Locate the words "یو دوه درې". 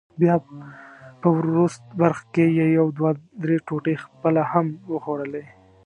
2.77-3.57